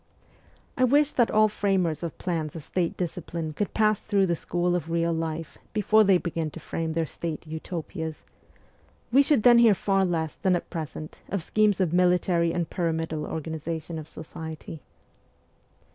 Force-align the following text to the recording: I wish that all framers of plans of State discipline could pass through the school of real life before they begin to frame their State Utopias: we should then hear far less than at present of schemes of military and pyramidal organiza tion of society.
I 0.77 0.83
wish 0.83 1.11
that 1.11 1.29
all 1.29 1.47
framers 1.47 2.01
of 2.01 2.17
plans 2.17 2.55
of 2.55 2.63
State 2.63 2.97
discipline 2.97 3.53
could 3.53 3.75
pass 3.75 3.99
through 3.99 4.25
the 4.25 4.35
school 4.35 4.75
of 4.75 4.89
real 4.89 5.13
life 5.13 5.59
before 5.73 6.03
they 6.03 6.17
begin 6.17 6.49
to 6.49 6.59
frame 6.59 6.93
their 6.93 7.05
State 7.05 7.45
Utopias: 7.45 8.25
we 9.11 9.21
should 9.21 9.43
then 9.43 9.59
hear 9.59 9.75
far 9.75 10.03
less 10.03 10.37
than 10.37 10.55
at 10.55 10.71
present 10.71 11.19
of 11.29 11.43
schemes 11.43 11.79
of 11.79 11.93
military 11.93 12.51
and 12.51 12.67
pyramidal 12.67 13.25
organiza 13.27 13.79
tion 13.79 13.99
of 13.99 14.09
society. 14.09 14.81